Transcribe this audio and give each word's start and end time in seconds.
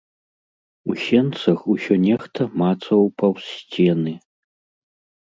У 0.93 0.93
сенцах 1.07 1.59
усё 1.73 1.97
нехта 2.05 2.41
мацаў 2.63 3.01
паўз 3.23 3.45
сцены. 3.59 4.13